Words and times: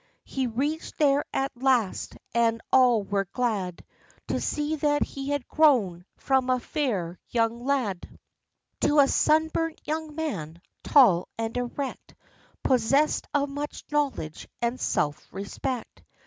He 0.25 0.47
reached 0.47 0.97
there 0.97 1.23
at 1.31 1.51
last, 1.55 2.17
and 2.33 2.59
all 2.73 3.03
were 3.03 3.25
glad, 3.33 3.85
To 4.29 4.41
see 4.41 4.77
that 4.77 5.03
he 5.03 5.29
had 5.29 5.47
grown, 5.47 6.05
from 6.17 6.49
a 6.49 6.59
fair 6.59 7.19
young 7.29 7.63
lad, 7.67 8.09
To 8.79 8.97
a 8.97 9.07
sunburnt 9.07 9.79
young 9.83 10.15
man, 10.15 10.59
tall 10.81 11.27
and 11.37 11.55
erect, 11.55 12.15
Possessed 12.63 13.27
of 13.35 13.49
much 13.49 13.85
knowledge 13.91 14.47
and 14.59 14.79
self 14.81 15.23
respect. 15.31 16.01